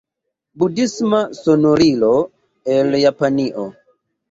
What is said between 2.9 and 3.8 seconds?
Japanio.